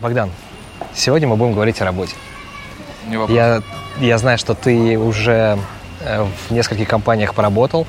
[0.00, 0.30] Богдан,
[0.94, 2.14] сегодня мы будем говорить о работе.
[3.08, 3.34] Не вопрос.
[3.34, 3.62] Я,
[3.98, 5.58] я знаю, что ты уже
[6.00, 7.86] э, в нескольких компаниях поработал,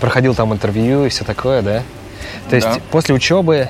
[0.00, 1.82] проходил там интервью и все такое, да?
[2.48, 2.80] То есть Да.
[2.92, 3.68] после учебы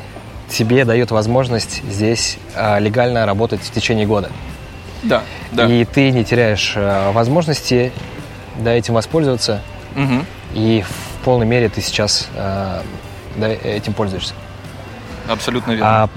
[0.49, 4.31] тебе дают возможность здесь э, легально работать в течение года.
[5.03, 5.23] Да,
[5.53, 5.67] да.
[5.67, 7.93] И ты не теряешь э, возможности
[8.59, 9.63] да, этим воспользоваться.
[9.95, 10.27] Мгм.
[10.53, 14.35] И в полной мере ты сейчас да, этим пользуешься.
[15.29, 16.05] Абсолютно верно.
[16.05, 16.09] А,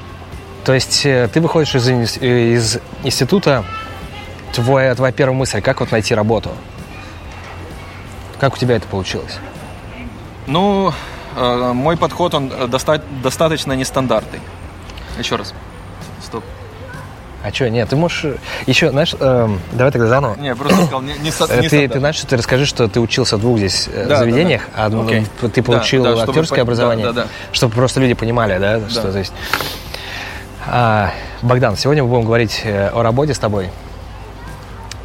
[0.65, 3.63] то есть э, ты выходишь из, э, из института,
[4.53, 6.51] твоя, твоя первая мысль, как вот найти работу?
[8.39, 9.37] Как у тебя это получилось?
[10.47, 10.93] Ну,
[11.37, 14.39] э, мой подход, он э, доста- достаточно нестандартный.
[15.17, 15.53] Еще раз.
[16.23, 16.43] Стоп.
[17.45, 18.23] А что, нет, ты можешь...
[18.25, 18.35] э,
[18.67, 20.35] Еще, знаешь, эм, давай тогда заново.
[20.37, 22.65] Не, я просто сказал, не, не со- Э, не ты, ты знаешь, что ты расскажи,
[22.65, 24.85] что ты учился в двух здесь э, Да, да, заведениях, да.
[24.85, 25.25] а ну, Окей.
[25.41, 27.27] ты Да, получил да, чтобы актерское пон- образование, да, да, да.
[27.51, 29.33] чтобы просто люди понимали, да, что то есть.
[30.65, 33.69] А, Богдан, сегодня мы будем говорить э, о работе с тобой.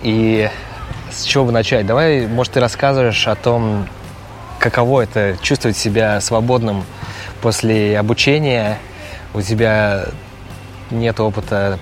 [0.03, 0.49] И
[1.11, 1.85] с чего бы начать?
[1.87, 3.89] Давай, может, ты рассказываешь о том,
[4.61, 6.85] каково это чувствовать себя свободным
[7.41, 8.79] после обучения.
[9.35, 10.07] У тебя
[10.91, 11.79] нет опыта,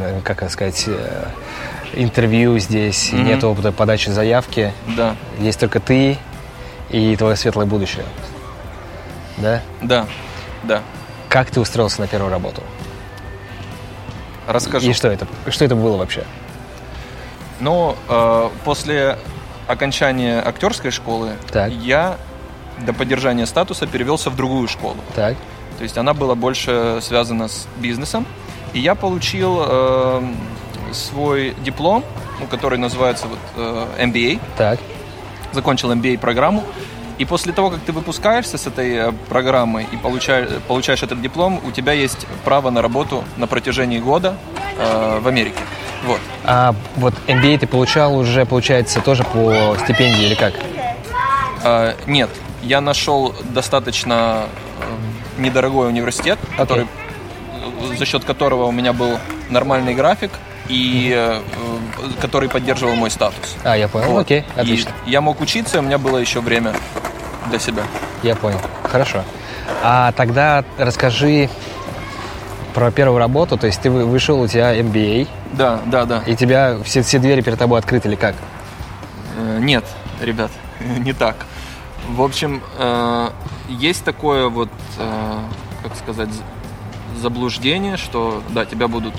[0.00, 1.24] э, как сказать, э,
[1.94, 3.24] интервью здесь, Мгм.
[3.24, 4.72] нет опыта подачи заявки.
[4.96, 6.16] Да, Есть только ты
[6.90, 8.04] и твое светлое будущее.
[9.38, 9.62] Да?
[9.82, 10.06] да,
[10.62, 10.82] да.
[11.28, 12.62] Как ты устроился на первую работу?
[14.50, 14.90] Расскажу.
[14.90, 15.26] И что это?
[15.48, 16.24] Что это было вообще?
[17.60, 19.18] Ну, э, после
[19.68, 21.70] окончания актерской школы Так.
[21.70, 22.16] я
[22.78, 24.96] до поддержания статуса перевелся в другую школу.
[25.14, 25.36] Так.
[25.78, 28.26] То есть она была больше связана с бизнесом.
[28.72, 30.22] И я получил э,
[30.92, 32.04] свой диплом,
[32.40, 34.40] ну, который называется вот, э, MBA.
[34.56, 34.78] Так.
[35.52, 36.64] Закончил MBA-программу.
[37.20, 41.60] И после того, как ты выпускаешься с этой э, программы и получаешь, получаешь этот диплом,
[41.62, 44.36] у тебя есть право на работу на протяжении года
[44.78, 45.58] э, в Америке.
[46.06, 46.18] Вот.
[46.44, 50.54] А вот MBA ты получал уже, получается, тоже по стипендии или как?
[51.62, 52.30] А, нет,
[52.62, 54.46] я нашел достаточно
[55.36, 59.18] э, недорогой университет, который, э, за счет которого у меня был
[59.50, 60.30] нормальный график
[60.68, 61.42] и э,
[62.22, 63.56] который поддерживал мой статус.
[63.62, 64.08] А, я понял.
[64.08, 64.20] Вот.
[64.22, 64.92] Окей, отлично.
[65.04, 66.72] И я мог учиться, у меня было еще время
[67.50, 67.82] для себя.
[68.22, 68.60] Я понял.
[68.84, 69.22] Хорошо.
[69.82, 71.48] А тогда расскажи
[72.74, 73.56] про первую работу.
[73.58, 76.22] То есть ты вы- вышел, у тебя MBA, Да, да, да.
[76.26, 78.34] и тебя все, все двери перед тобой открыты или как?
[79.36, 79.84] Э, Нет,
[80.20, 80.50] ребят,
[80.80, 81.36] не так.
[82.08, 83.28] В общем, э,
[83.68, 85.38] есть такое вот, э,
[85.82, 86.30] как сказать,
[87.20, 89.14] заблуждение, что да, тебя будут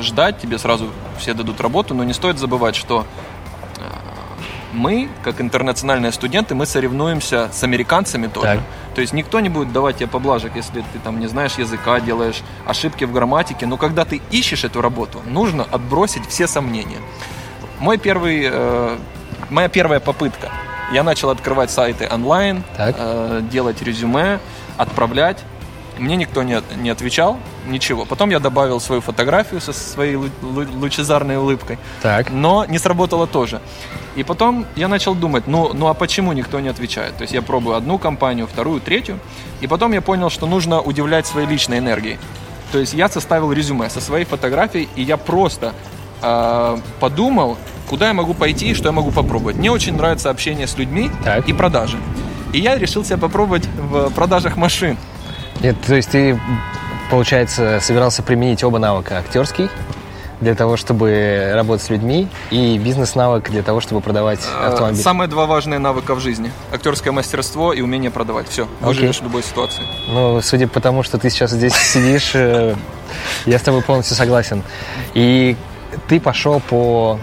[0.00, 3.06] ждать, тебе сразу все дадут работу, но не стоит забывать, что
[4.76, 8.46] мы, как интернациональные студенты, мы соревнуемся с американцами тоже.
[8.46, 8.60] Так.
[8.94, 12.42] То есть никто не будет давать тебе поблажек, если ты там не знаешь языка, делаешь
[12.66, 13.66] ошибки в грамматике.
[13.66, 16.98] Но когда ты ищешь эту работу, нужно отбросить все сомнения.
[17.80, 18.96] Мой первый, э,
[19.50, 20.50] моя первая попытка.
[20.92, 22.94] Я начал открывать сайты онлайн, Так.
[22.98, 24.38] э, делать резюме,
[24.76, 25.42] отправлять.
[25.98, 28.04] Мне никто не, не отвечал, ничего.
[28.04, 32.30] Потом я добавил свою фотографию со своей лу- лу- лучезарной улыбкой, Так.
[32.30, 33.60] но не сработало тоже.
[34.14, 37.16] И потом я начал думать, ну, ну а почему никто не отвечает?
[37.16, 39.18] То есть я пробую одну компанию, вторую, третью.
[39.60, 42.18] И потом я понял, что нужно удивлять своей личной энергией.
[42.72, 45.72] То есть я составил резюме со своей фотографией, и я просто
[46.22, 47.56] э, подумал,
[47.88, 49.56] куда я могу пойти и что я могу попробовать.
[49.56, 51.48] Мне очень нравится общение с людьми Так.
[51.48, 51.96] и продажи.
[52.52, 54.96] И я решил себя попробовать в продажах машин.
[55.60, 56.38] Нет, то есть ты,
[57.10, 59.18] получается, собирался применить оба навыка.
[59.18, 59.68] Актерский
[60.40, 65.00] для того, чтобы работать с людьми, и бизнес-навык для того, чтобы продавать Э, автомобиль.
[65.02, 66.52] Самые два важные навыка в жизни.
[66.72, 68.46] Актерское мастерство и умение продавать.
[68.48, 69.82] Все, выживешь в любой ситуации.
[70.08, 72.74] Ну, судя по тому, что ты сейчас здесь сидишь, э,
[73.46, 74.62] я с тобой полностью согласен.
[75.14, 75.56] И
[76.06, 77.18] ты пошел по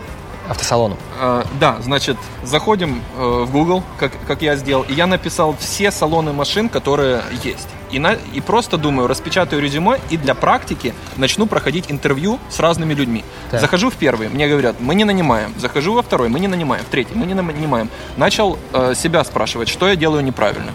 [0.50, 0.98] автосалону.
[1.22, 6.34] Э, Да, значит, заходим в Google, как, как я сделал, и я написал все салоны
[6.34, 7.68] машин, которые есть.
[7.94, 12.94] И, на, и просто думаю, распечатаю резюме и для практики начну проходить интервью с разными
[12.96, 13.24] людьми.
[13.52, 13.62] Так.
[13.62, 15.54] Захожу в первый, мне говорят, мы не нанимаем.
[15.60, 16.84] Захожу во второй, мы не нанимаем.
[16.84, 17.90] В третий, мы не нанимаем.
[18.18, 20.72] Начал э, себя спрашивать, что я делаю неправильно.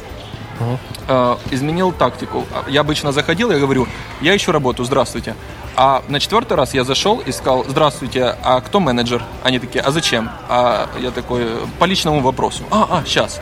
[1.08, 2.44] Э, изменил тактику.
[2.68, 3.86] Я обычно заходил, я говорю,
[4.20, 5.34] я ищу работу, здравствуйте.
[5.76, 9.22] А на четвертый раз я зашел и сказал, здравствуйте, а кто менеджер?
[9.44, 10.30] Они такие, а зачем?
[10.48, 11.46] А я такой,
[11.78, 12.64] по личному вопросу.
[12.70, 13.40] А, а, сейчас.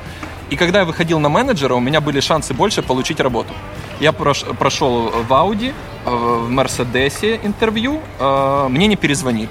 [0.50, 3.52] И когда я выходил на менеджера, у меня были шансы больше получить работу.
[4.00, 5.72] Я прош- прошел в Audi,
[6.04, 9.50] э, в Мерседесе интервью, э, мне не перезвонили.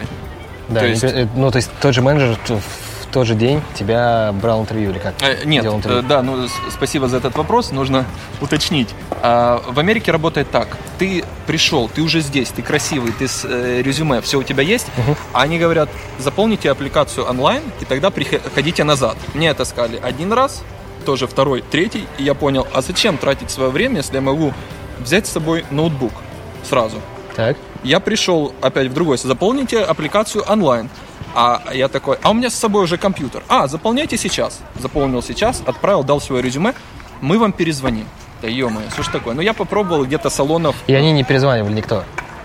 [0.69, 2.61] Да, То есть- э, ну, то есть тот же менеджер в
[3.11, 5.13] тот же день тебя брал интервью или как?
[5.21, 6.01] Э, нет, интервью?
[6.01, 7.71] да, ну спасибо за этот вопрос.
[7.71, 8.03] Нужно
[8.41, 8.89] уточнить.
[9.21, 10.67] А, в Америке работает так:
[10.97, 14.87] ты пришел, ты уже здесь, ты красивый, ты с э, резюме, все у тебя есть.
[15.33, 15.89] А они говорят,
[16.19, 19.15] заполните аппликацию онлайн и тогда приходите назад.
[19.33, 20.61] Мне это сказали один раз,
[21.05, 24.53] тоже второй, третий, и я понял, а зачем тратить свое время, если я могу
[24.99, 26.11] взять с собой ноутбук
[26.67, 26.97] сразу?
[27.35, 27.57] Так.
[27.83, 30.89] Я пришел опять в другой, заполните аппликацию онлайн.
[31.37, 33.43] А я такой, а у меня с собой уже компьютер.
[33.49, 34.61] А, заполняйте сейчас.
[34.79, 36.73] Заполнил сейчас, отправил, дал свое резюме.
[37.21, 38.07] Мы вам перезвоним.
[38.41, 39.33] Да ё-моё, что ж такое?
[39.33, 40.75] Ну, я попробовал где-то салонов...
[40.87, 42.03] И они не перезванивали никто?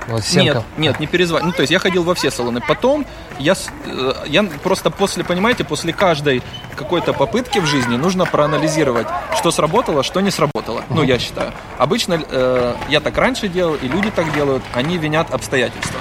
[0.08, 1.46] Вот Нет, нет, не перезвонил.
[1.46, 2.60] Ну, то есть я ходил во все салоны.
[2.60, 3.06] Потом
[3.38, 3.54] я,
[3.86, 6.42] э, я просто после, понимаете, после каждой
[6.76, 9.06] какой-то попытки в жизни нужно проанализировать,
[9.36, 10.82] что сработало, что не сработало.
[10.88, 11.52] Ну, я считаю.
[11.78, 16.00] Обычно э, я так раньше делал, и люди так делают, они винят обстоятельства.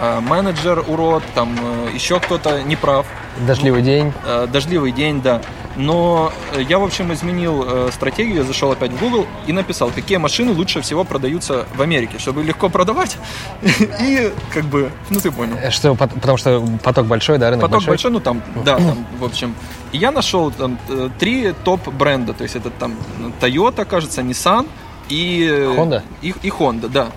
[0.00, 3.04] Э, менеджер урод, там э, еще кто-то неправ.
[3.46, 4.12] Дождливый день.
[4.24, 5.40] Э, дождливый день, да.
[5.76, 10.52] Но я, в общем, изменил стратегию, я зашел опять в Google и написал, какие машины
[10.52, 13.16] лучше всего продаются в Америке, чтобы легко продавать.
[14.00, 15.56] И как бы, ну ты понял.
[15.70, 17.90] Что, пот- потому что поток большой, да, рынок Поток большой?
[17.90, 19.54] большой, ну там, да, там, в общем.
[19.92, 20.78] И я нашел там
[21.20, 22.96] три топ бренда, то есть это там
[23.40, 24.66] Toyota, кажется, Nissan
[25.08, 26.02] и Honda?
[26.22, 27.08] И, и Honda, да.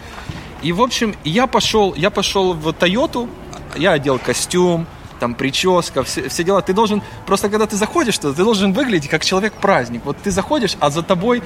[0.62, 3.28] И в общем, я пошел, я пошел в Toyota,
[3.76, 4.86] я одел костюм,
[5.20, 6.62] там прическа, все, все дела.
[6.62, 10.02] Ты должен, просто когда ты заходишь, ты должен выглядеть как человек-праздник.
[10.06, 11.42] Вот ты заходишь, а за тобой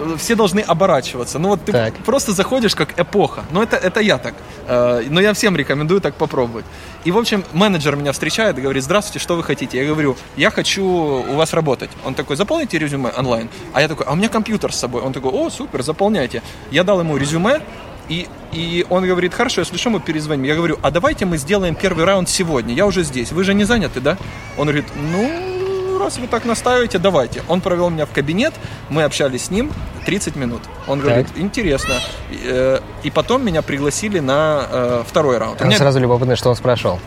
[0.00, 1.38] э, все должны оборачиваться.
[1.38, 1.94] Ну вот ты Так.
[2.04, 3.44] просто заходишь как эпоха.
[3.50, 4.34] Ну это, это я так.
[4.66, 6.64] Э, Но я всем рекомендую так попробовать.
[7.04, 9.78] И, в общем, менеджер меня встречает и говорит, здравствуйте, что вы хотите?
[9.78, 11.90] Я говорю, я хочу у вас работать.
[12.04, 13.48] Он такой, заполните резюме онлайн.
[13.72, 15.02] А я такой, а у меня компьютер с собой.
[15.02, 16.42] Он такой, о, супер, заполняйте.
[16.70, 17.60] Я дал ему резюме,
[18.08, 20.44] и, и он говорит, хорошо, если что, мы перезвоним.
[20.44, 22.74] Я говорю, а давайте мы сделаем первый раунд сегодня.
[22.74, 23.32] Я уже здесь.
[23.32, 24.16] Вы же не заняты, да?
[24.56, 27.42] Он говорит, ну, раз вы так настаиваете, давайте.
[27.48, 28.54] Он провел меня в кабинет,
[28.88, 29.70] мы общались с ним
[30.06, 30.62] 30 минут.
[30.86, 31.94] Он говорит, интересно.
[32.30, 35.60] И, э, И потом меня пригласили на э, второй раунд.
[35.60, 36.98] Мне сразу любопытно, что он спрашивал.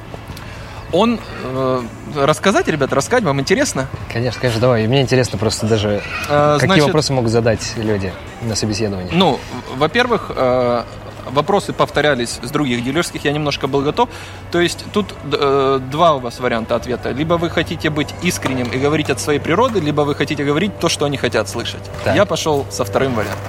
[0.92, 1.20] Он...
[1.44, 1.82] э,
[2.16, 3.88] рассказать, ребята, рассказать вам интересно?
[4.12, 4.84] Конечно, конечно, давай.
[4.84, 8.12] И Мне интересно просто даже, Э, какие значит, вопросы могут задать люди
[8.42, 9.12] на собеседовании.
[9.14, 9.40] Ну,
[9.78, 10.84] во-первых, э,
[11.26, 14.10] вопросы повторялись с других дилерских, я немножко был готов.
[14.52, 17.12] То есть тут э, два у вас варианта ответа.
[17.12, 20.90] Либо вы хотите быть искренним и говорить от своей природы, либо вы хотите говорить то,
[20.90, 21.82] что они хотят слышать.
[22.04, 22.16] Так.
[22.16, 23.40] Я пошел со вторым вариантом.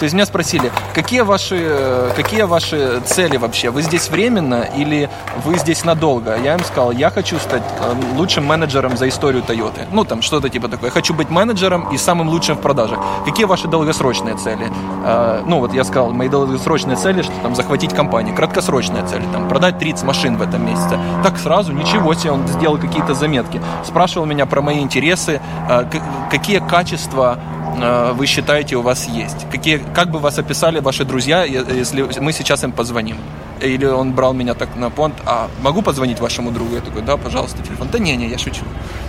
[0.00, 3.68] То есть меня спросили, какие ваши, э, какие ваши цели вообще?
[3.68, 5.10] Вы здесь временно или
[5.44, 6.38] вы здесь надолго?
[6.42, 9.86] Я им сказал, я хочу стать э, лучшим менеджером за историю Toyota.
[9.92, 10.88] Ну, там что-то типа такое.
[10.88, 12.98] Я хочу быть менеджером и самым лучшим в продажах.
[13.26, 14.72] Какие ваши долгосрочные цели?
[15.04, 18.34] Э, ну, вот я сказал, мои долгосрочные цели, что там захватить компанию.
[18.34, 20.98] Краткосрочные цели, там продать 30 машин в этом месяце.
[21.22, 23.60] Так сразу, ничего себе, он сделал какие-то заметки.
[23.84, 25.84] Спрашивал меня про мои интересы, э,
[26.30, 27.38] какие качества
[27.80, 29.46] э, вы считаете у вас есть?
[29.50, 33.16] Какие, как бы вас описали ваши друзья, если мы сейчас им позвоним?
[33.60, 36.74] Или он брал меня так на понт, а могу позвонить вашему другу?
[36.74, 37.88] Я такой, да, пожалуйста, телефон.
[37.92, 38.62] Да не, не, я шучу.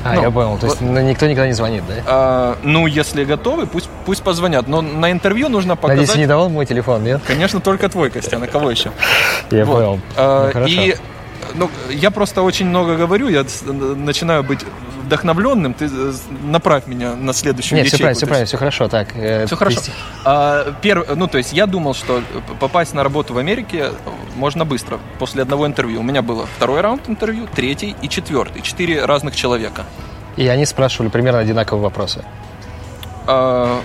[0.04, 0.58] А, Ну, я понял.
[0.58, 1.96] То есть вот, никто никогда не звонит, да?
[2.06, 4.68] а, ну, если готовы, пусть, пусть позвонят.
[4.68, 6.00] Но на интервью нужно показать...
[6.00, 7.22] Надеюсь, не давал мой телефон, нет?
[7.26, 8.92] Конечно, только твой, Костян, а кого еще?
[9.52, 9.76] Я Вот.
[9.76, 10.00] понял.
[10.18, 10.96] А, Ну, и
[11.56, 14.60] ну, я просто очень много говорю, я начинаю быть
[15.12, 15.74] вдохновленным.
[15.74, 16.14] Ты э,
[16.44, 18.04] направь меня на следующую Нет, все ячейку.
[18.04, 18.88] правильно, все правильно, все хорошо.
[18.88, 19.82] Так, э, Все хорошо.
[20.24, 22.22] А, перв- ну, то есть я думал, что
[22.60, 23.92] попасть на работу в Америке
[24.36, 26.00] можно быстро, после одного интервью.
[26.00, 28.62] У меня было второй раунд интервью, третий и четвертый.
[28.62, 29.86] Четыре разных человека.
[30.38, 32.24] И они спрашивали примерно одинаковые вопросы.
[33.28, 33.82] А,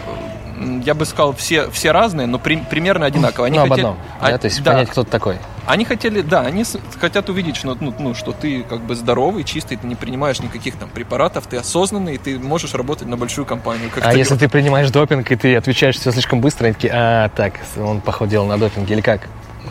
[0.85, 3.49] я бы сказал, все, все разные, но при- примерно одинаковые.
[3.49, 3.99] Они ну, об хотели- одном.
[4.21, 4.73] а, да, то есть да.
[4.73, 5.37] понять, кто ты такой.
[5.67, 9.43] Они хотели, да, они с- хотят увидеть, что, ну, ну, что ты как бы здоровый,
[9.45, 13.47] чистый, ты не принимаешь никаких там препаратов, ты осознанный, и ты можешь работать на большую
[13.47, 13.91] компанию.
[14.01, 17.29] А ты- если ты принимаешь допинг, и ты отвечаешь все слишком быстро, они такие, а,
[17.31, 19.23] так, он, походу, делал на допинге, или как?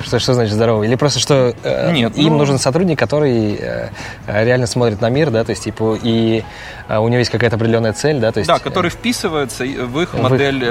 [0.04, 0.88] Что, что значит здоровый?
[0.88, 3.90] Или просто, что э, Нет, им ну- нужен сотрудник, который э,
[4.28, 6.44] э, реально смотрит на мир, да, то есть, типа, и
[6.88, 8.48] э, у него есть какая-то определенная цель, да, то есть...
[8.48, 10.68] Да, который вписывается и- в их в их- модель, э,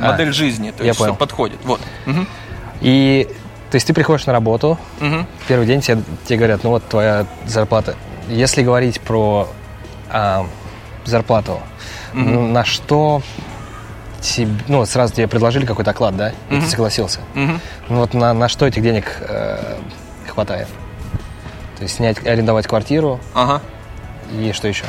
[0.00, 1.58] А, модель жизни, то есть что подходит.
[1.64, 1.80] Вот.
[2.04, 2.26] Мгм.
[2.80, 3.28] И,
[3.70, 5.26] то есть, ты приходишь на работу, Мгм.
[5.48, 7.94] первый день тебе, тебе говорят, ну, вот твоя зарплата.
[8.28, 9.48] Если говорить про
[10.10, 10.46] а,
[11.04, 11.60] зарплату,
[12.12, 13.22] ну, на что...
[14.20, 16.62] тебе- ну, сразу тебе предложили какой-то оклад, да, и Мгм.
[16.62, 17.20] ты согласился.
[17.34, 17.60] Мгм.
[17.88, 19.76] Ну вот на, на что этих денег э,
[20.28, 20.68] хватает?
[21.76, 23.60] То есть снять, арендовать квартиру Ага.
[24.32, 24.84] и что еще?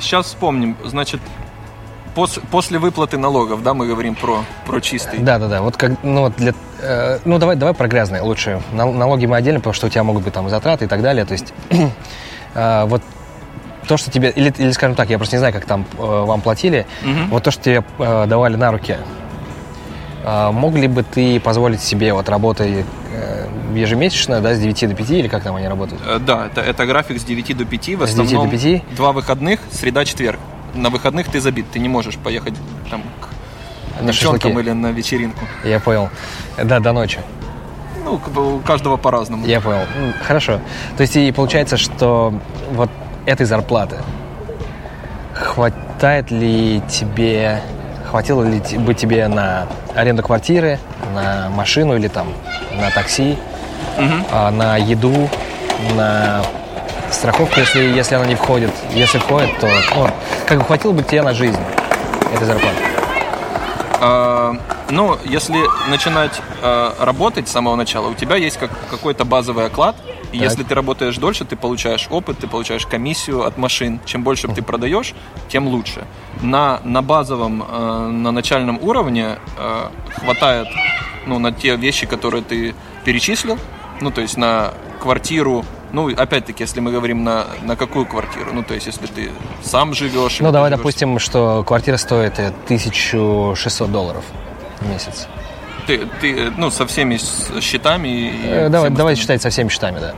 [0.00, 0.76] сейчас вспомним.
[0.84, 1.20] Значит,
[2.14, 5.18] пос- после выплаты налогов, да, мы говорим про, про чистый.
[5.20, 5.62] Да, да, да.
[5.62, 8.60] Вот как, ну вот для, э, ну давай, давай про грязные лучше.
[8.72, 11.24] Нал- Налоги мы отдельно, потому что у тебя могут быть там затраты и так далее.
[11.24, 11.52] То есть
[12.54, 13.02] э, вот
[13.86, 16.40] то, что тебе, или, или скажем так, я просто не знаю, как там э, вам
[16.40, 17.28] платили, Мгм.
[17.30, 18.96] вот то, что тебе э, давали на руки,
[20.24, 24.94] э, мог ли бы ты позволить себе вот работой э, ежемесячно, да, с 9 до
[24.94, 26.00] 5, или как там они работают?
[26.06, 27.88] Э, Да, это, это график с 9 до 5.
[27.96, 28.94] В С 9 до основном 5?
[28.96, 30.38] два выходных, среда, четверг.
[30.74, 32.54] На выходных ты забит, ты не можешь поехать
[32.90, 34.66] там к На девчонкам шашлыки.
[34.68, 35.44] или на вечеринку.
[35.64, 36.08] Я понял.
[36.62, 37.18] Да, до ночи.
[38.04, 39.46] Ну, у каждого по-разному.
[39.46, 39.86] Я понял.
[40.26, 40.60] Хорошо.
[40.96, 42.34] То есть и получается, что
[42.72, 42.90] вот
[43.26, 43.96] этой зарплаты
[45.34, 47.60] хватает ли тебе,
[48.10, 50.78] хватило ли бы тебе на аренду квартиры,
[51.14, 52.28] на машину или там
[52.72, 53.36] на такси,
[54.32, 55.28] а, на еду,
[55.96, 56.42] на
[57.10, 58.70] страховку, если, если она не входит.
[58.92, 60.08] Если входит, то ну,
[60.46, 61.60] как бы хватило бы тебе на жизнь
[62.34, 62.76] этой зарплаты.
[64.00, 64.56] А,
[64.90, 69.96] ну, если начинать а, работать с самого начала, у тебя есть как, какой-то базовый оклад.
[70.34, 70.48] И Так.
[70.48, 74.00] если ты работаешь дольше, ты получаешь опыт, ты получаешь комиссию от машин.
[74.04, 75.14] Чем больше ты продаешь,
[75.48, 76.04] тем лучше.
[76.42, 79.88] На, на базовом, э, на начальном уровне э,
[80.20, 80.66] хватает
[81.26, 82.74] ну, на те вещи, которые ты
[83.04, 83.58] перечислил.
[84.00, 85.64] Ну, то есть на квартиру.
[85.92, 88.50] Ну, опять-таки, если мы говорим на, на какую квартиру.
[88.52, 89.30] Ну, то есть, если ты
[89.62, 90.40] сам живешь.
[90.40, 94.24] Ну, давай живешь- допустим, что квартира стоит э, 1600 долларов
[94.80, 95.28] в месяц.
[95.86, 97.18] Ты, ты, ну, со всеми
[97.60, 98.08] счетами.
[98.08, 100.14] и Э, давай, давай считать со всеми счетами, да.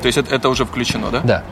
[0.00, 1.20] То есть это, это уже включено, да?
[1.24, 1.42] Да.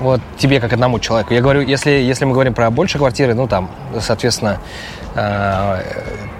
[0.00, 1.34] Вот тебе как одному человеку.
[1.34, 3.70] Я говорю, если, если мы говорим про больше квартиры, ну там,
[4.00, 4.60] соответственно,
[5.14, 5.82] э,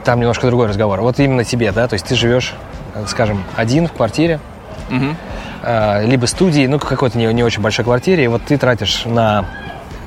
[0.04, 1.00] там немножко другой разговор.
[1.00, 2.54] Вот именно тебе, да, то есть ты живешь,
[2.94, 4.38] э, скажем, один в квартире,
[4.90, 5.16] Мгм.
[5.62, 9.44] э, либо студии, ну какой-то не, не очень большой квартире, и вот ты тратишь на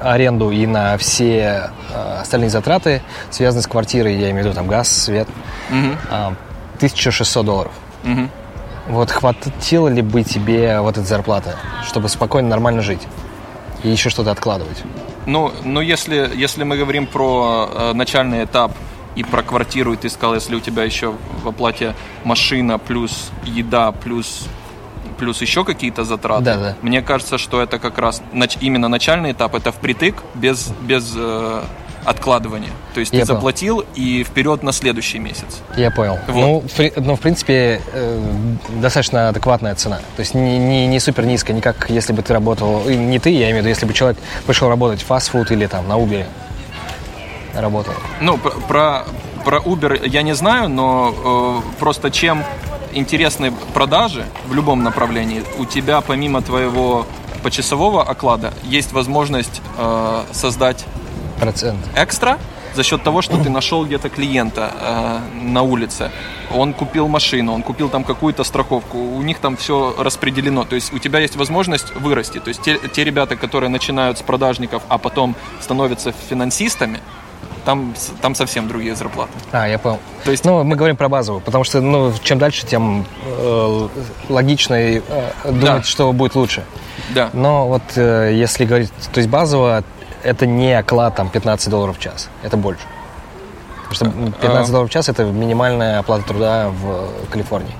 [0.02, 4.68] аренду и на все э, остальные затраты, связанные с квартирой, я имею в виду там
[4.68, 5.28] газ, свет,
[5.70, 6.34] э,
[6.78, 7.72] 1600 долларов.
[8.04, 8.30] Мгм.
[8.88, 11.52] Вот хватило ли бы тебе вот этой зарплаты,
[11.86, 13.02] чтобы спокойно, нормально жить?
[13.84, 14.84] И еще что-то откладывать?
[15.26, 18.72] Ну, ну если, если мы говорим про э, начальный этап
[19.16, 23.92] и про квартиру, и ты сказал, если у тебя еще в оплате машина, плюс еда,
[23.92, 24.48] плюс
[25.22, 26.44] плюс еще какие-то затраты.
[26.44, 26.76] Да, да.
[26.82, 31.62] Мне кажется, что это как раз нач- именно начальный этап, это впритык без, без э,
[32.06, 32.72] откладывания.
[32.96, 33.36] То есть Я ты понял.
[33.38, 35.62] заплатил и вперед на следующий месяц.
[35.78, 36.18] Я понял.
[36.28, 36.36] Вот.
[36.36, 38.20] Ну, в, ну, в принципе, э,
[38.82, 39.98] достаточно адекватная цена.
[40.16, 43.30] То есть не, не, не супер низкая, не как если бы ты работал, не ты,
[43.30, 46.26] я имею в виду, если бы человек пришел работать в фастфуд или там на Uber
[47.54, 47.94] работал.
[48.22, 49.06] Ну, про, про,
[49.46, 52.44] про Uber я не знаю, но э, просто чем
[52.94, 57.06] интересны продажи в любом направлении, у тебя помимо твоего
[57.44, 60.86] почасового оклада есть возможность э, создать
[61.40, 61.80] Процент.
[61.96, 62.38] экстра
[62.74, 66.12] за счет того, что ты нашел где-то клиента э, на улице.
[66.54, 70.64] Он купил машину, он купил там какую-то страховку, у них там все распределено.
[70.64, 72.40] То есть у тебя есть возможность вырасти.
[72.40, 77.00] То есть те, те ребята, которые начинают с продажников, а потом становятся финансистами,
[77.66, 79.32] там, там совсем другие зарплаты.
[79.52, 80.00] А, я понял.
[80.24, 83.88] То есть Ну, мы говорим про базовую, потому что, ну, чем дальше, тем э,
[84.30, 85.02] логично э,
[85.46, 85.84] думать, Да.
[85.84, 86.64] что будет лучше.
[87.10, 87.30] Да.
[87.34, 89.84] Но вот э, если говорить, то есть базово,
[90.24, 92.82] это не оклад там 15 долларов в час, это больше.
[93.90, 94.72] Потому что 15 А.
[94.72, 97.74] долларов в час это минимальная оплата труда в Калифорнии.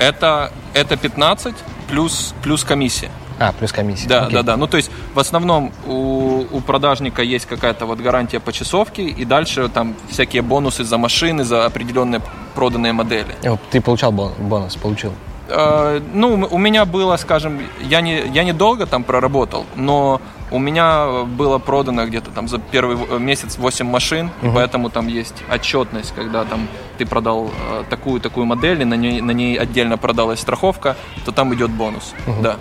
[0.00, 1.54] Это, это 15
[1.88, 3.10] плюс, плюс комиссия.
[3.38, 4.08] А, плюс комиссия.
[4.08, 4.34] Да, Окей.
[4.34, 4.56] да, да.
[4.56, 9.24] Ну, то есть, в основном у, у продажника есть какая-то вот гарантия по часовке, и
[9.24, 12.20] дальше там всякие бонусы за машины, за определенные
[12.54, 13.34] проданные модели.
[13.42, 15.12] Э, Ты получал бон- бонус, получил.
[15.48, 21.24] Э, ну, у меня было, скажем, я не, я недолго там проработал, но у меня
[21.26, 26.44] было продано где-то там за первый месяц 8 машин, и поэтому там есть отчетность, когда
[26.44, 26.66] там
[26.98, 31.54] ты продал э, такую-такую модель, и на ней, на ней отдельно продалась страховка, то там
[31.54, 32.14] идет бонус.
[32.42, 32.56] Да.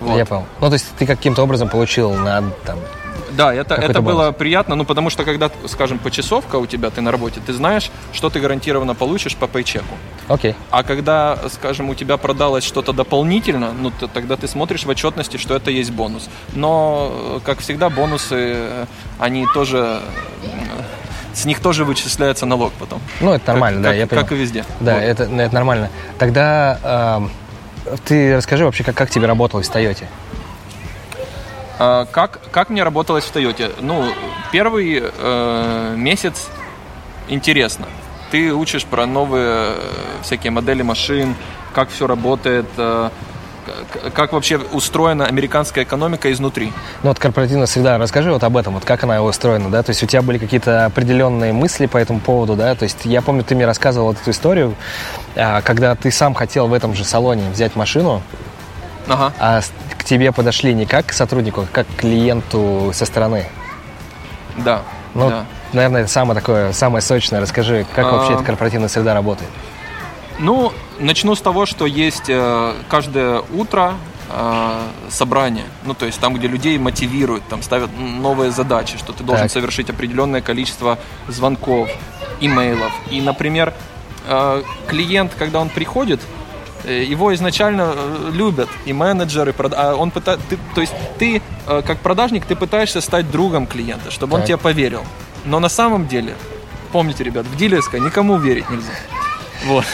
[0.00, 0.16] Вот.
[0.16, 0.44] Я понял.
[0.60, 2.78] Ну, то есть ты каким-то образом получил на там.
[3.32, 4.12] Да, это, это бонус.
[4.22, 7.90] было приятно, ну потому что когда, скажем, почасовка у тебя, ты на работе, ты знаешь,
[8.12, 9.96] что ты гарантированно получишь по пейчеку.
[10.28, 10.54] Окей.
[10.70, 15.36] А когда, скажем, у тебя продалось что-то дополнительно, ну то- тогда ты смотришь в отчетности,
[15.36, 16.28] что это есть бонус.
[16.52, 18.86] Но, э, как всегда, бонусы, э,
[19.18, 20.00] они тоже,
[20.44, 20.46] э,
[21.32, 23.00] с них тоже вычисляется налог потом.
[23.20, 24.22] Ну, это нормально, Как- да, как- я понял.
[24.22, 24.64] Как и везде.
[24.78, 25.02] Да, Вот.
[25.02, 25.90] это, это нормально.
[26.18, 27.30] Тогда эм,
[28.04, 30.08] ты расскажи вообще, как, как тебе работалось в Тойоте?
[31.78, 33.70] А, Как, как мне работалось в Тойоте?
[33.80, 34.04] Ну,
[34.52, 36.48] первый э, месяц
[37.28, 37.86] интересно.
[38.30, 39.76] Ты учишь про новые э,
[40.22, 41.34] всякие модели машин,
[41.74, 43.10] как все работает, э,
[44.14, 46.72] как вообще устроена американская экономика изнутри.
[47.02, 50.02] Ну, вот корпоративная среда, расскажи вот об этом, вот как она устроена, да, то есть
[50.02, 53.54] у тебя были какие-то определенные мысли по этому поводу, да, то есть я помню, ты
[53.54, 54.74] мне рассказывал эту историю,
[55.36, 58.22] а, когда ты сам хотел в этом же салоне взять машину,
[59.08, 59.32] Ага.
[59.38, 59.60] а
[59.98, 63.46] к тебе подошли не как к сотруднику, а как к клиенту со стороны.
[64.56, 64.82] Да.
[65.14, 65.44] Ну, да.
[65.72, 67.40] наверное, это самое такое, самое сочное.
[67.40, 68.10] Расскажи, как А.
[68.12, 69.50] вообще эта корпоративная среда работает?
[70.38, 73.94] Ну, начну с того, что есть э, каждое утро
[74.30, 79.22] э, собрание, ну то есть там, где людей мотивируют, там ставят новые задачи, что ты
[79.22, 79.52] должен Так.
[79.52, 80.98] совершить определенное количество
[81.28, 81.88] звонков,
[82.40, 82.92] имейлов.
[83.10, 83.72] И, например,
[84.26, 86.20] э, клиент, когда он приходит,
[86.84, 87.94] его изначально
[88.32, 93.30] любят и менеджеры, а он пыта- ты, то есть ты как продажник ты пытаешься стать
[93.30, 94.48] другом клиента, чтобы он Так.
[94.48, 95.02] тебе поверил.
[95.46, 96.34] Но на самом деле,
[96.92, 98.92] помните, ребят, в дилерской никому верить нельзя.
[99.64, 99.86] Вот.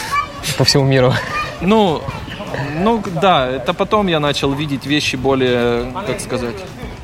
[0.57, 1.13] По всему миру.
[1.61, 2.01] Ну,
[2.79, 6.55] ну да, это потом я начал видеть вещи более, как сказать,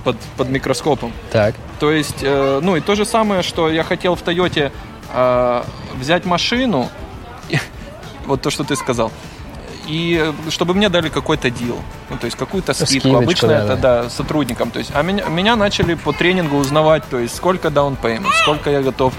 [0.03, 1.11] под, под микроскопом.
[1.31, 1.55] Так.
[1.79, 4.71] То есть, э, ну и то же самое, что я хотел в Тойоте
[5.13, 5.63] э,
[5.95, 6.89] взять машину,
[7.49, 7.59] и-
[8.25, 9.11] вот то, что ты сказал,
[9.87, 11.77] и чтобы мне дали какой-то дил,
[12.09, 12.89] ну то есть какую-то скидку.
[12.91, 14.69] Скидочку, Обычно да, это да сотрудникам.
[14.71, 18.69] То есть, а меня, меня начали по тренингу узнавать, то есть сколько down payment, сколько
[18.69, 19.13] я готов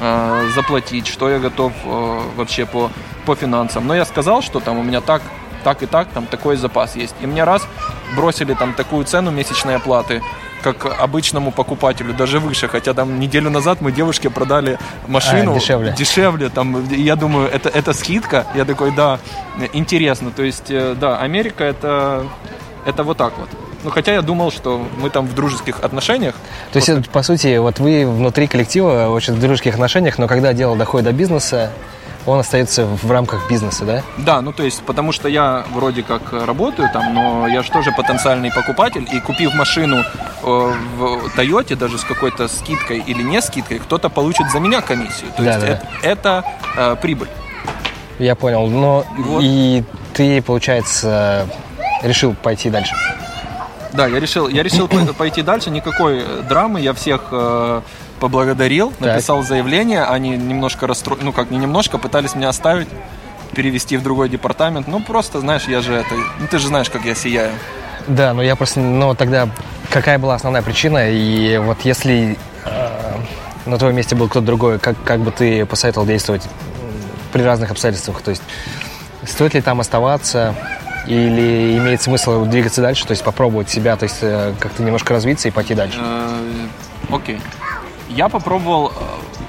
[0.00, 2.90] э, заплатить, что я готов э, вообще по
[3.26, 3.86] по финансам.
[3.86, 5.22] Но я сказал, что там у меня так
[5.64, 7.14] так и так, там такой запас есть.
[7.22, 7.66] И мне раз
[8.14, 10.22] бросили там такую цену месячной оплаты,
[10.62, 12.68] как обычному покупателю, даже выше.
[12.68, 15.94] Хотя там неделю назад мы девушке продали машину А, дешевле.
[15.96, 18.46] дешевле, там, я думаю, это, это скидка.
[18.54, 19.18] Я такой, да,
[19.72, 20.30] интересно.
[20.30, 22.26] То есть, э, да, Америка это,
[22.86, 23.48] это вот так вот.
[23.84, 26.34] Ну, хотя я думал, что мы там в дружеских отношениях.
[26.72, 30.74] То есть, по сути, вот вы внутри коллектива очень в дружеских отношениях, но когда дело
[30.76, 31.70] доходит до бизнеса,
[32.26, 34.02] он остается в рамках бизнеса, да?
[34.16, 37.92] Да, ну то есть, потому что я вроде как работаю там, но я же тоже
[37.92, 40.04] потенциальный покупатель, и купив машину э,
[40.42, 45.30] в Тойоте, даже с какой-то скидкой или не скидкой, кто-то получит за меня комиссию.
[45.36, 45.66] То Да, есть да.
[45.68, 46.44] это, это,
[46.76, 47.28] э, прибыль.
[48.18, 48.68] Я понял.
[48.68, 49.40] Но Вот.
[49.42, 51.46] и ты, получается,
[52.02, 52.94] решил пойти дальше.
[53.94, 57.80] Да, я решил, я решил пой- пойти дальше, никакой э, драмы, я всех э,
[58.18, 62.88] поблагодарил, написал заявление, они немножко расстроились, ну как не немножко, пытались меня оставить,
[63.54, 67.04] перевести в другой департамент, ну просто, знаешь, я же это, ну ты же знаешь, как
[67.04, 67.52] я сияю.
[68.08, 69.48] Да, но я просто, ну тогда
[69.90, 71.08] какая была основная причина?
[71.10, 73.14] И вот если э,
[73.64, 76.42] на твоем месте был кто-то другой, как, как бы ты посоветовал действовать
[77.32, 78.22] при разных обстоятельствах?
[78.22, 78.42] То есть
[79.24, 80.54] стоит ли там оставаться
[81.06, 85.48] или имеет смысл двигаться дальше, то есть попробовать себя, то есть э, как-то немножко развиться
[85.48, 85.98] и пойти дальше?
[86.00, 86.66] Э,
[87.10, 87.40] Окей.
[88.08, 88.92] Я попробовал,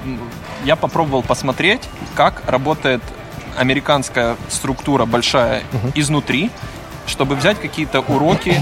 [0.04, 0.16] э,
[0.64, 1.82] я попробовал посмотреть,
[2.14, 3.02] как работает
[3.56, 5.62] американская структура большая
[5.94, 6.50] изнутри,
[7.06, 8.60] чтобы взять какие-то уроки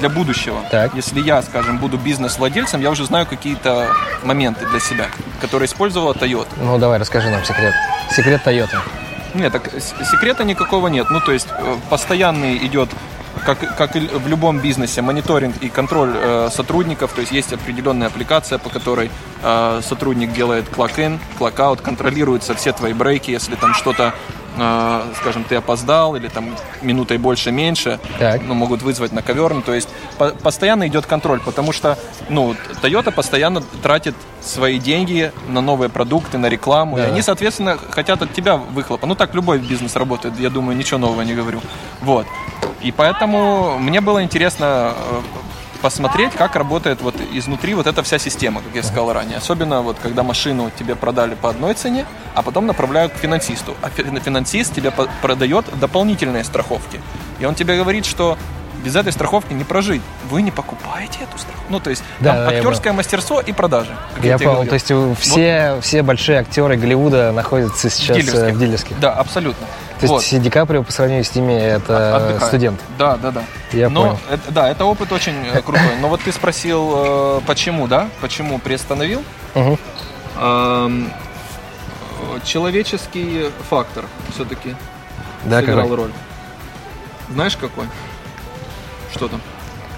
[0.00, 0.60] для будущего.
[0.70, 0.94] Так.
[0.94, 3.88] Если я, скажем, буду бизнес-владельцем, я уже знаю какие-то
[4.22, 5.06] моменты для себя,
[5.40, 6.48] которые использовала Toyota.
[6.60, 7.74] Ну давай, расскажи нам секрет.
[8.10, 8.76] Секрет Тойоты.
[9.34, 11.08] Нет, так секрета никакого нет.
[11.10, 12.88] Ну, то есть э, постоянный идет,
[13.44, 17.12] как, как и в любом бизнесе, мониторинг и контроль э, сотрудников.
[17.12, 19.10] То есть есть определенная аппликация, по которой
[19.42, 24.14] э, сотрудник делает clock-in, clock-out, контролируются все твои брейки, если там что-то,
[24.56, 28.42] э, скажем, ты опоздал или там минутой больше, меньше, Так.
[28.42, 29.54] ну, могут вызвать на ковер.
[29.54, 29.88] Ну, то есть
[30.18, 36.38] по- постоянно идет контроль, потому что, ну, Toyota постоянно тратит свои деньги на новые продукты,
[36.38, 37.06] на рекламу, и Да.
[37.08, 39.06] они, соответственно, хотят от тебя выхлопа.
[39.06, 41.60] Ну, так любой бизнес работает, я думаю, ничего нового не говорю.
[42.02, 42.26] Вот.
[42.82, 45.20] И поэтому мне было интересно э,
[45.84, 49.36] посмотреть, как работает вот изнутри вот эта вся система, как я сказал ранее.
[49.36, 53.74] Особенно вот когда машину тебе продали по одной цене, а потом направляют к финансисту.
[53.82, 57.02] А фи- финансист тебе продает дополнительные страховки.
[57.38, 58.38] И он тебе говорит, что
[58.82, 60.00] без этой страховки не прожить.
[60.30, 61.66] Вы не покупаете эту страховку.
[61.68, 63.94] Ну, то есть Да, там да, я актерское мастерство и продажи.
[64.22, 64.68] Я тебе понял, говорил.
[64.70, 68.54] то есть э, все, все большие актеры Голливуда находятся сейчас э, Дилерских.
[68.54, 69.00] в дилерских.
[69.00, 69.66] Да, абсолютно.
[70.00, 70.22] То Вот.
[70.22, 72.42] есть Ди Каприо по сравнению с ними это Отдыхает.
[72.44, 72.80] студент.
[72.98, 73.44] Да, да, да.
[73.72, 74.18] Я Но понял.
[74.30, 75.96] это- да, это опыт очень э, крутой.
[76.00, 78.08] Но вот ты спросил, э, почему, да?
[78.20, 79.22] Почему приостановил?
[79.54, 79.78] Мгм.
[80.40, 81.12] Эм,
[82.44, 84.04] Человеческий фактор
[84.34, 84.74] все-таки
[85.44, 85.96] Да, сыграл какой?
[85.96, 86.12] роль.
[87.30, 87.86] Знаешь какой?
[89.12, 89.40] Что там?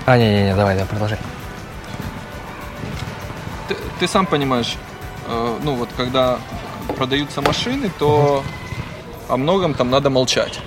[0.04, 1.18] А, не-не-не, давай, давай, продолжай.
[3.68, 4.76] Ты, ты сам понимаешь,
[5.28, 6.38] э, ну вот когда
[6.96, 8.44] продаются машины, то
[9.28, 10.58] о многом там надо молчать.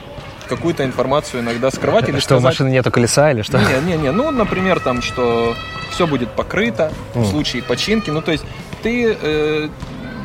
[0.47, 2.43] Какую-то информацию иногда скрывать или Что, у сказать.
[2.45, 3.59] машины нету колеса или что?
[3.59, 4.11] Не, не, не.
[4.11, 5.55] Ну, например, там, что
[5.91, 7.25] все будет покрыто в Мгм.
[7.27, 8.09] случае починки.
[8.09, 8.43] Ну, то есть
[8.81, 9.69] ты э,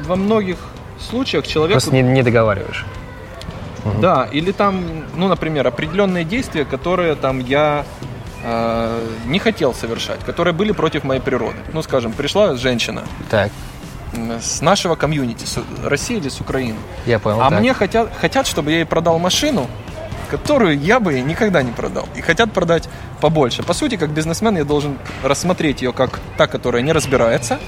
[0.07, 0.57] во многих
[1.11, 1.73] случаях человеку...
[1.75, 2.85] Просто не, не договариваешь.
[4.01, 4.83] Да, или там,
[5.14, 7.85] ну, например, определенные действия, которые там я
[8.42, 11.59] э, не хотел совершать, которые были против моей природы.
[11.75, 13.51] Ну, скажем, пришла женщина Так,
[14.40, 16.77] с нашего комьюнити, с России или с Украины.
[17.07, 17.40] я понял.
[17.40, 17.61] А так.
[17.61, 19.68] мне хотят, хотят, чтобы я ей продал машину,
[20.31, 22.09] которую я бы никогда не продал.
[22.16, 22.88] И хотят продать
[23.20, 23.62] побольше.
[23.62, 27.59] По сути, как бизнесмен я должен рассмотреть ее как та, которая не разбирается,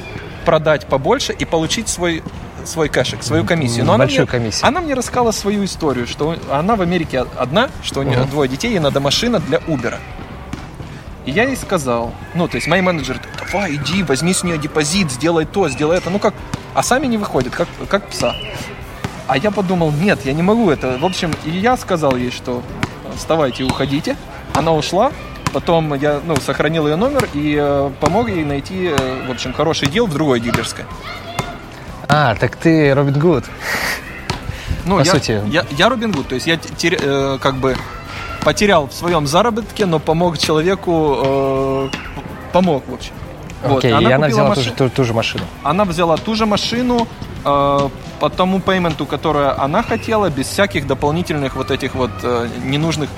[0.45, 2.23] продать побольше и получить свой
[2.65, 3.85] свой кэшек, свою комиссию.
[3.85, 4.67] Но Большую она мне, комиссию.
[4.67, 8.31] Она мне рассказала свою историю, что она в Америке одна, что у нее uh-huh.
[8.31, 9.95] двое детей, ей надо машина для Uber.
[11.27, 15.11] И я ей сказал, ну, то есть мои менеджеры, давай, иди, возьми с нее депозит,
[15.11, 16.09] сделай то, сделай это.
[16.09, 16.35] Ну как,
[16.73, 18.35] а сами не выходят, как, как пса.
[19.27, 20.99] А я подумал, нет, я не могу это.
[20.99, 22.63] В общем, и я сказал ей, что
[23.17, 24.17] вставайте и уходите.
[24.55, 25.13] Она ушла,
[25.53, 29.89] Потом я ну, сохранил ее номер и э, помог ей найти, э, в общем, хороший
[29.89, 30.85] дел в другой дилерской.
[32.09, 33.45] А, так ты Робин Гуд.
[34.85, 35.41] Ну, По я, сути.
[35.47, 37.77] Я, я Робин Гуд, то есть я тер, э, как бы
[38.47, 41.89] потерял в своем заработке, но помог человеку, э,
[42.53, 43.13] помог, в общем.
[43.65, 43.79] Вот.
[43.79, 45.43] Окей, она и она взяла машину, ту, ту, ту же машину.
[45.65, 47.09] Она взяла ту же машину
[47.45, 47.89] э,
[48.21, 53.11] по тому пейменту, которое она хотела, без всяких дополнительных вот этих вот э, ненужных,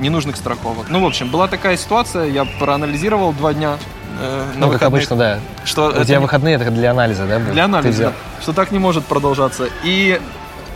[0.00, 0.90] ненужных страховок.
[0.90, 3.78] Ну, в общем, была такая ситуация, я проанализировал два дня
[4.20, 4.80] э, на ну, выходных.
[4.80, 5.40] как обычно, да.
[5.64, 6.22] Что У тебя не...
[6.22, 7.38] выходные это для анализа, да?
[7.38, 9.66] Для анализа, да, что так не может продолжаться.
[9.82, 10.20] И,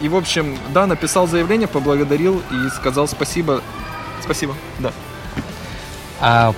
[0.01, 3.61] и, в общем, да, написал заявление, поблагодарил и сказал спасибо.
[4.29, 4.93] Спасибо, да.
[6.21, 6.53] А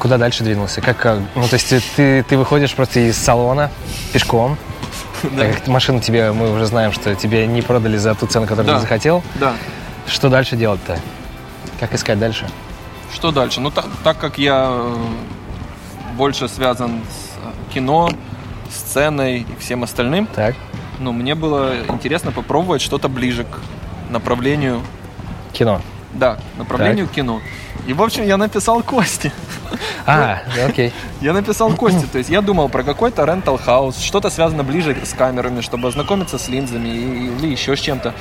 [0.00, 0.80] куда дальше двинулся?
[0.80, 1.04] Как,
[1.36, 3.70] ну, то есть ты, ты выходишь просто из салона
[4.12, 4.58] пешком,
[5.22, 5.44] да.
[5.44, 8.66] Так как машину тебе, мы уже знаем, что тебе не продали за ту цену, которую
[8.66, 8.74] да.
[8.74, 9.22] ты захотел.
[9.36, 9.54] Да.
[10.08, 10.98] Что дальше делать-то?
[11.78, 12.48] Как искать дальше?
[13.14, 13.60] Что дальше?
[13.60, 14.96] Ну, так, так как я э,
[16.16, 18.10] больше связан с э, кино,
[18.68, 20.26] сценой и всем остальным.
[20.26, 20.56] Так.
[20.98, 23.60] Ну, мне было интересно попробовать что-то ближе к
[24.10, 24.82] направлению...
[25.52, 25.80] Кино.
[26.12, 27.16] Да, направлению так.
[27.16, 27.40] кино.
[27.86, 29.32] И, в общем, я написал Кости.
[30.04, 30.92] А, окей.
[31.20, 35.14] Я написал Кости, то есть я думал про какой-то rental house, что-то связано ближе с
[35.14, 38.12] камерами, чтобы ознакомиться с линзами или еще с чем-то.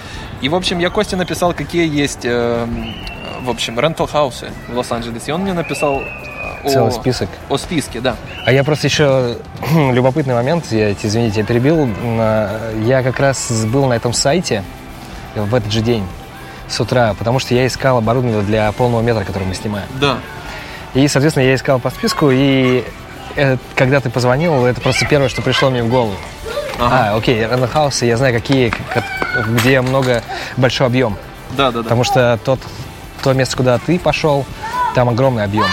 [0.41, 2.67] И, в общем, я Кости написал, какие есть, э,
[3.41, 5.31] в общем, rental house ы в Лос-Анджелесе.
[5.31, 6.01] И он мне написал
[6.63, 7.29] Целый о, список.
[7.49, 8.15] О списке, да.
[8.45, 9.37] А я просто еще
[9.91, 11.89] любопытный момент, я, извините, я перебил.
[12.85, 14.63] Я как раз был на этом сайте
[15.35, 16.05] в этот же день
[16.71, 19.87] с утра, потому что я искал оборудование для полного метра, который мы снимаем.
[19.99, 20.17] Да.
[20.93, 22.83] И, соответственно, я искал по списку, и
[23.35, 26.15] это, когда ты позвонил, это просто первое, что пришло мне в голову.
[26.79, 27.11] Ага.
[27.11, 28.73] А, окей, рендерхаусы, я знаю, какие,
[29.47, 30.23] где много,
[30.57, 31.17] большой объем.
[31.51, 31.83] Да, да, да.
[31.83, 32.59] Потому что тот,
[33.23, 34.45] то место, куда ты пошел,
[34.95, 35.67] там огромный объем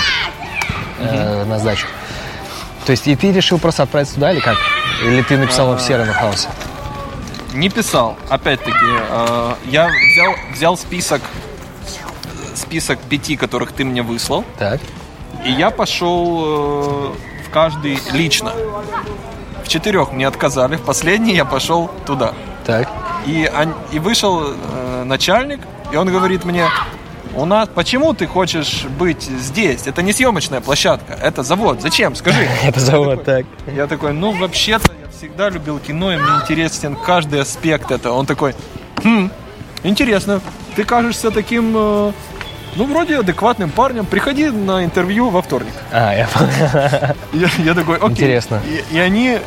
[0.98, 1.86] э, на сдачу.
[2.84, 4.56] То есть и ты решил просто отправиться туда или как?
[5.04, 5.76] Или ты написал а...
[5.76, 6.48] все рендерхаусы?
[7.54, 8.16] Не писал.
[8.28, 11.22] Опять-таки, э, я взял, взял список
[12.54, 14.44] список пяти, которых ты мне выслал.
[14.58, 14.80] Так.
[15.46, 17.12] И я пошел э,
[17.46, 18.52] в каждый лично.
[19.64, 22.34] В четырех мне отказали, в последний я пошел туда.
[22.66, 22.88] Так.
[23.26, 23.50] И,
[23.92, 25.60] и вышел э, начальник,
[25.92, 26.66] и он говорит мне,
[27.34, 29.86] у нас, почему ты хочешь быть здесь?
[29.86, 31.80] Это не съемочная площадка, это завод.
[31.80, 32.14] Зачем?
[32.14, 32.48] Скажи.
[32.64, 33.46] Это завод, так.
[33.66, 38.14] Я такой, ну вообще-то всегда любил кино, и мне интересен каждый аспект этого.
[38.14, 38.54] Он такой,
[39.02, 39.30] хм,
[39.82, 40.40] интересно,
[40.76, 42.12] ты кажешься таким э,
[42.76, 44.06] ну, вроде адекватным парнем.
[44.06, 45.72] Приходи на интервью во вторник.
[45.90, 47.16] А, я понял.
[47.32, 48.10] Я, я такой, окей.
[48.10, 48.62] Интересно.
[48.64, 49.40] И, и они,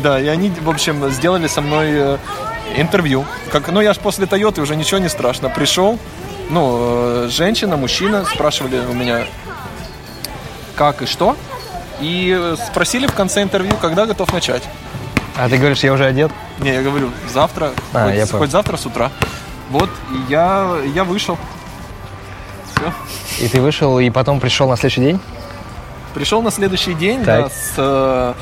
[0.00, 2.18] да, и они, в общем, сделали со мной э,
[2.76, 3.24] интервью.
[3.50, 5.48] Как, ну, я ж после Тойоты уже ничего не страшно.
[5.48, 5.98] Пришел,
[6.50, 9.24] ну, э, женщина, мужчина спрашивали у меня,
[10.76, 11.36] как и что.
[12.00, 14.62] И спросили в конце интервью, когда готов начать.
[15.38, 16.32] А ты говоришь, я уже одет?
[16.58, 19.10] Не, я говорю, завтра, а, хоть, хоть завтра с утра.
[19.70, 21.36] Вот, и я, я вышел
[22.74, 22.92] все.
[23.44, 25.20] И ты вышел, и потом пришел на следующий день?
[26.14, 27.44] Пришел на следующий день, так.
[27.44, 28.34] да, с, э,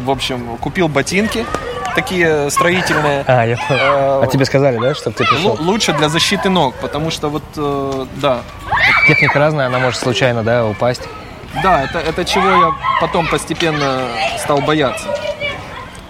[0.00, 1.46] в общем, купил ботинки
[1.94, 3.24] такие строительные.
[3.26, 3.80] А, я понял.
[3.82, 5.56] А, а тебе сказали, да, чтобы ты пришел?
[5.60, 8.40] Лучше для защиты ног, потому что вот, э, да.
[9.06, 11.02] Техника разная, она может случайно, да, упасть.
[11.62, 12.70] Да, это, это чего я
[13.00, 15.08] потом постепенно стал бояться.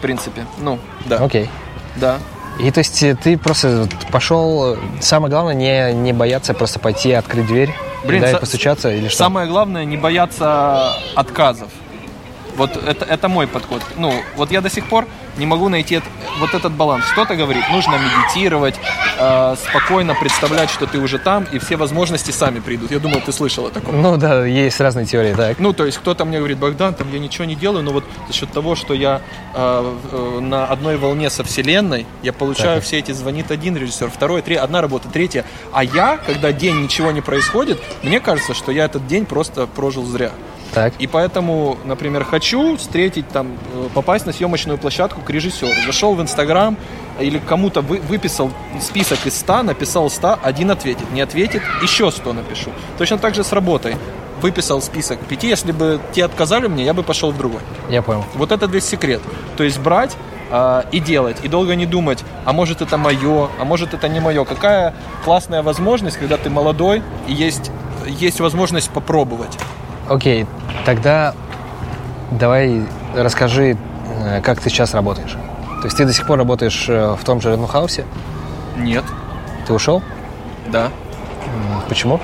[0.05, 1.17] В принципе, ну, да.
[1.17, 1.49] Окей.
[1.97, 2.19] Да.
[2.61, 7.47] И то есть э, ты просто пошел, самое главное не, не бояться просто пойти открыть
[7.47, 9.17] дверь, Блин, да, и постучаться или что?
[9.17, 11.71] Самое главное не бояться отказов.
[12.57, 13.83] Вот это, это мой подход.
[13.97, 16.07] Ну, вот я до сих пор не могу найти это,
[16.39, 17.05] вот этот баланс.
[17.13, 18.77] Кто-то говорит, нужно медитировать,
[19.19, 22.91] э, спокойно представлять, что ты уже там, и все возможности сами придут.
[22.91, 24.01] Я думал, ты слышал о таком.
[24.01, 25.59] Ну да, есть разные теории, так.
[25.59, 28.33] Ну, то есть кто-то мне говорит, Богдан, там я ничего не делаю, но вот за
[28.33, 29.21] счет того, что я
[29.55, 32.85] э, э, на одной волне со Вселенной, я получаю так.
[32.85, 35.45] все эти, звонит один режиссер, второй, три, одна работа, третья.
[35.73, 40.05] А я, когда день ничего не происходит, мне кажется, что я этот день просто прожил
[40.05, 40.31] зря.
[40.75, 40.93] Так.
[40.99, 45.71] И поэтому, например, хочу встретить там, э, попасть на съемочную площадку к режиссеру.
[45.87, 46.77] Зашел в Инстаграм
[47.21, 51.11] или кому-то вы, выписал список из 100, написал 100, один ответит.
[51.13, 52.71] Не ответит, еще 100 напишу.
[52.99, 53.97] Точно так же с работой.
[54.41, 57.61] Выписал список пяти, если бы те отказали мне, я бы пошел в другой.
[57.89, 58.25] Я понял.
[58.35, 59.23] Вот это весь секрет.
[59.57, 60.17] То есть брать
[60.51, 64.21] а, и делать, и долго не думать, а может это мое, а может это не
[64.21, 64.45] мое.
[64.45, 64.93] Какая
[65.25, 67.71] классная возможность, когда ты молодой и есть,
[68.07, 69.57] есть возможность попробовать.
[70.09, 70.47] Окей,
[70.85, 71.35] тогда
[72.31, 72.83] давай
[73.15, 73.77] расскажи,
[74.25, 75.37] э, как ты сейчас работаешь.
[75.81, 78.05] То есть ты до сих пор работаешь э, в том же House?
[78.77, 79.05] Нет,
[79.67, 80.03] Ты ушел?
[80.69, 80.91] да.
[81.89, 82.21] Почему?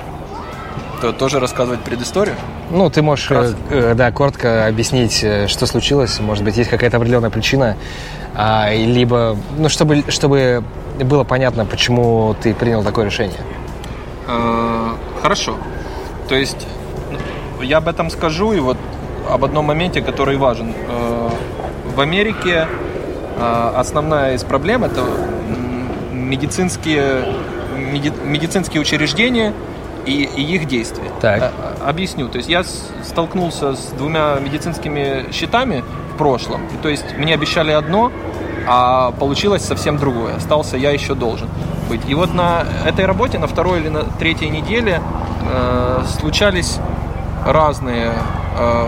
[1.00, 2.34] То тоже рассказывать предысторию?
[2.70, 6.18] Ну, ты можешь, э, э, да, коротко объяснить, что случилось.
[6.20, 7.76] Может быть, есть какая-то определенная причина,
[8.34, 10.62] а, либо, ну, чтобы, чтобы
[10.98, 13.40] было понятно, почему ты принял такое решение.
[14.26, 15.56] Э, Хорошо.
[16.28, 16.66] То есть
[17.62, 18.76] я об этом скажу, и вот
[19.28, 20.72] об одном моменте, который важен.
[20.88, 21.28] Э,
[21.96, 22.66] В Америке
[23.38, 25.02] э, основная из проблем это
[26.12, 27.24] медицинские,
[27.76, 29.52] меди- медицинские учреждения
[30.06, 31.10] и, и их действия.
[31.20, 31.42] Так.
[31.42, 31.50] Э,
[31.88, 32.28] Объясню.
[32.28, 32.62] То есть я
[33.04, 35.82] столкнулся с двумя медицинскими счетами
[36.14, 36.60] в прошлом.
[36.82, 38.12] То есть мне обещали одно,
[38.66, 40.36] а получилось совсем другое.
[40.36, 41.48] Остался я еще должен
[41.88, 42.00] быть.
[42.08, 45.00] И вот на этой работе, на второй или на третьей неделе
[45.50, 46.78] э, случались
[47.44, 48.12] разные,
[48.58, 48.86] э,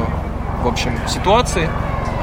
[0.62, 1.68] в общем, ситуации,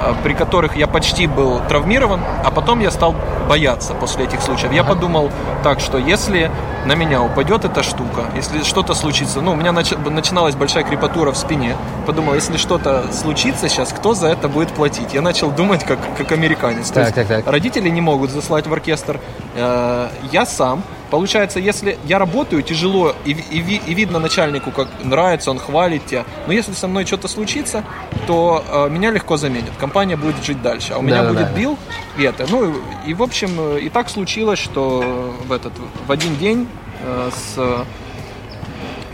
[0.05, 3.15] э, при которых я почти был травмирован, а потом я стал
[3.49, 4.71] бояться после этих случаев.
[4.71, 5.31] Я подумал
[5.63, 6.49] так, что если
[6.85, 11.31] на меня упадет эта штука, если что-то случится, ну, у меня нач- начиналась большая крепатура
[11.31, 15.13] в спине, подумал, если что-то случится сейчас, кто за это будет платить?
[15.13, 16.87] Я начал думать как, как американец.
[16.89, 17.51] То Так, есть так, так.
[17.51, 19.19] Родители не могут заслать в оркестр.
[19.55, 20.83] Э, Я сам.
[21.09, 26.23] Получается, если я работаю тяжело и, и и видно начальнику, как нравится, он хвалит тебя.
[26.47, 27.83] Но если со мной что-то случится,
[28.27, 29.71] то э, меня легко заменят.
[29.79, 30.93] Компания будет жить дальше.
[30.93, 31.45] А у меня Да-да-да.
[31.45, 31.77] будет бил
[32.17, 32.45] и это.
[32.49, 35.73] Ну и, и, в общем э, и так случилось, что в этот
[36.07, 36.67] в один день
[37.03, 37.57] э, с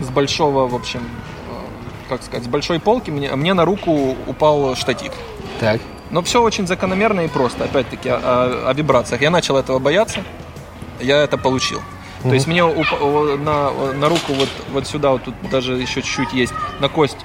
[0.04, 4.76] с большого, в общем, э, как сказать, с большой полки мне, мне на руку упал
[4.76, 5.12] штатив.
[5.60, 5.80] Так.
[6.10, 7.64] Но все очень закономерно и просто.
[7.64, 9.22] Опять-таки о, о- о вибрациях.
[9.22, 10.20] Я начал этого бояться,
[11.00, 11.80] я это получил.
[12.22, 16.32] То есть мне уп- на, на руку вот, вот сюда, вот тут даже еще чуть-чуть
[16.32, 17.18] есть, на кость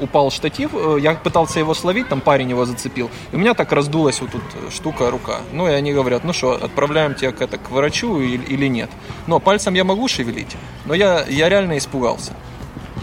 [0.00, 3.70] упал штатив, э, я пытался его словить, там парень его зацепил, и у меня так
[3.72, 5.40] раздулась вот тут штука, рука.
[5.52, 8.90] Ну и они говорят, ну что, отправляем тебя к, это, к врачу или, или нет.
[9.28, 12.32] Но пальцем я могу шевелить, но я, я реально испугался.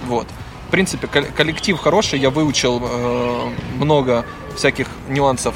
[0.08, 0.28] Вот.
[0.68, 4.26] В принципе, кол- коллектив хороший, я выучил э, много
[4.58, 5.54] всяких нюансов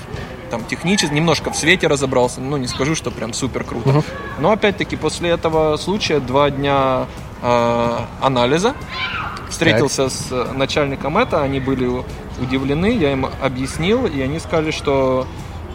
[0.49, 4.03] там технически, немножко в свете разобрался, ну не скажу, что прям супер круто.
[4.39, 7.05] Но опять-таки после этого случая два дня
[7.41, 8.73] э, анализа,
[9.49, 11.89] встретился с э, начальником это, они были
[12.39, 15.27] удивлены, я им объяснил, и они сказали, что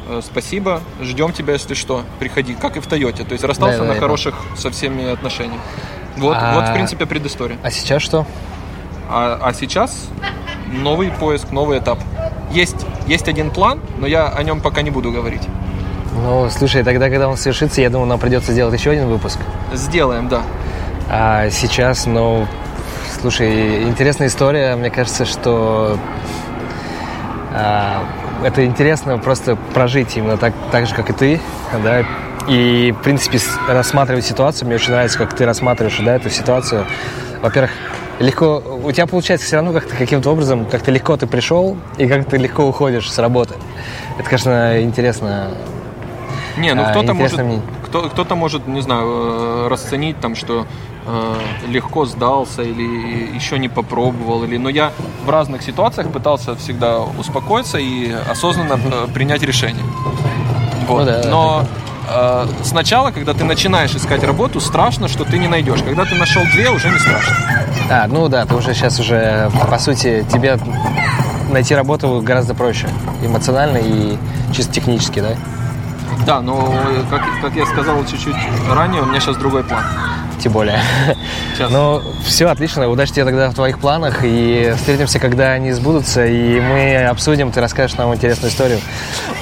[0.08, 3.92] э, спасибо, ждем тебя, если что, приходи, как и в Тойоте, то есть расстался Да-да-да,
[3.92, 5.60] на я хороших со всеми отношениях.
[6.16, 7.58] Вот, А- вот в принципе предыстория.
[7.62, 8.26] А сейчас что?
[9.08, 10.08] А, а сейчас
[10.66, 11.98] новый поиск, новый этап.
[12.54, 15.42] Есть, есть один план, но я о нем пока не буду говорить.
[16.14, 19.40] Ну, слушай, тогда, когда он совершится, я думаю, нам придется сделать еще один выпуск.
[19.72, 20.42] Сделаем, да.
[21.10, 22.46] А сейчас, ну,
[23.20, 24.76] слушай, интересная история.
[24.76, 25.98] Мне кажется, что
[27.52, 28.04] а,
[28.44, 31.40] это интересно просто прожить именно так, так же, как и ты,
[31.82, 32.04] да.
[32.46, 34.66] И, в принципе, рассматривать ситуацию.
[34.68, 36.86] Мне очень нравится, как ты рассматриваешь, да, эту ситуацию.
[37.42, 37.72] Во-первых,
[38.20, 42.26] легко, у тебя получается все равно как-то каким-то образом, как-то легко ты пришел и как
[42.26, 43.54] ты легко уходишь с работы.
[44.18, 45.50] Это, конечно, интересно.
[46.56, 47.60] Не, ну А, кто-то может, мне.
[47.84, 50.66] кто, кто-то может, не знаю, э, расценить там, что
[51.04, 51.34] э,
[51.66, 54.92] легко сдался или еще не попробовал, или, но я
[55.24, 59.84] в разных ситуациях пытался всегда успокоиться и осознанно э, принять решение.
[60.86, 61.00] Вот.
[61.00, 61.64] Ну да, да, но
[62.08, 65.82] э, сначала, когда ты начинаешь искать работу, страшно, что ты не найдешь.
[65.82, 67.36] Когда ты нашел две, уже не страшно.
[67.90, 70.58] А, ну да, ты уже сейчас уже, по сути, тебе
[71.50, 72.88] найти работу гораздо проще.
[73.22, 74.16] Эмоционально и
[74.52, 75.36] чисто технически, да?
[76.26, 78.36] Да, но э, как, как я сказал чуть-чуть
[78.70, 79.82] ранее, у меня сейчас другой план.
[80.38, 80.80] Тем более.
[81.54, 81.70] Сейчас.
[81.70, 82.88] Ну, все, отлично.
[82.88, 84.20] Удачи тебе тогда в твоих планах.
[84.22, 86.26] И встретимся, когда они сбудутся.
[86.26, 88.80] И мы обсудим, ты расскажешь нам интересную историю.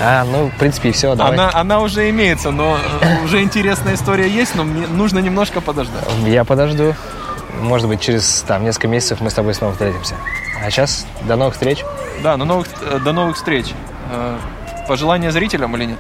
[0.00, 1.14] А, ну, в принципе, и все.
[1.14, 1.34] Давай.
[1.34, 6.04] Она, она уже имеется, но э, уже интересная история есть, но мне нужно немножко подождать.
[6.26, 6.94] Я подожду.
[7.60, 10.14] Может быть, через там, несколько месяцев мы с тобой снова встретимся.
[10.64, 11.84] А сейчас до новых встреч.
[12.22, 13.66] Да, но новых, э, до новых встреч.
[14.10, 14.38] Э,
[14.88, 15.98] Пожелания зрителям или нет?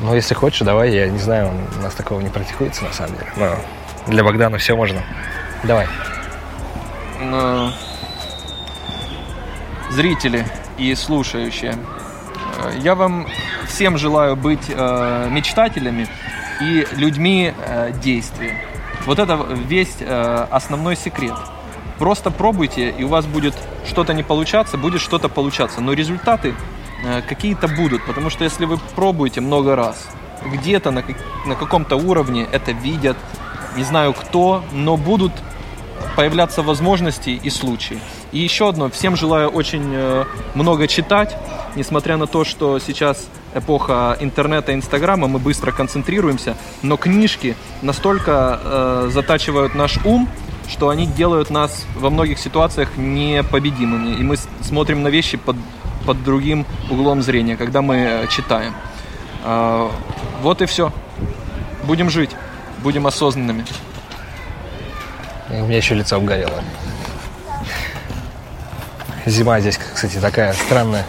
[0.00, 0.92] Ну, если хочешь, давай.
[0.92, 3.30] Я не знаю, у нас такого не практикуется, на самом деле.
[3.36, 3.56] Но
[4.06, 5.02] для Богдана все можно.
[5.62, 5.86] Давай.
[7.20, 7.70] Э,
[9.90, 13.26] зрители и слушающие, э, я вам
[13.66, 16.08] всем желаю быть э, мечтателями
[16.60, 18.60] и людьми э, действия.
[19.06, 21.34] Вот это весь э, основной секрет.
[21.98, 23.54] Просто пробуйте, и у вас будет
[23.86, 25.80] что-то не получаться, будет что-то получаться.
[25.80, 26.54] Но результаты
[27.28, 30.08] какие-то будут, потому что если вы пробуете много раз,
[30.44, 31.04] где-то на,
[31.46, 33.16] на каком-то уровне это видят,
[33.76, 35.32] не знаю кто, но будут
[36.16, 37.98] появляться возможности и случаи.
[38.32, 41.36] И еще одно, всем желаю очень э, много читать,
[41.76, 49.10] несмотря на то, что сейчас эпоха интернета, инстаграма, мы быстро концентрируемся, но книжки настолько э,
[49.12, 50.28] затачивают наш ум,
[50.68, 54.16] что они делают нас во многих ситуациях непобедимыми.
[54.16, 55.56] И мы смотрим на вещи под,
[56.06, 58.74] под другим углом зрения, когда мы э, читаем.
[59.44, 59.90] Э,
[60.42, 60.92] вот и все.
[61.84, 62.30] Будем жить,
[62.82, 63.64] будем осознанными.
[65.50, 66.62] У меня еще лицо обгорело.
[69.26, 71.04] Зима здесь, кстати, такая странная.